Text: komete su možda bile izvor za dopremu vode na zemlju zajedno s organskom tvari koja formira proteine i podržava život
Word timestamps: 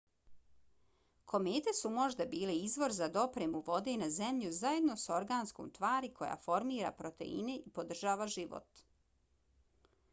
komete 1.31 1.73
su 1.79 1.89
možda 1.97 2.25
bile 2.31 2.55
izvor 2.69 2.95
za 2.99 3.09
dopremu 3.17 3.59
vode 3.67 3.93
na 4.03 4.07
zemlju 4.15 4.49
zajedno 4.59 4.95
s 5.03 5.13
organskom 5.17 5.69
tvari 5.79 6.11
koja 6.21 6.37
formira 6.47 6.93
proteine 7.03 7.59
i 7.67 7.75
podržava 7.81 8.27
život 8.37 8.83